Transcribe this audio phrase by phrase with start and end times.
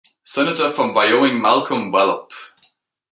[0.23, 2.31] Senator from Wyoming Malcolm Wallop.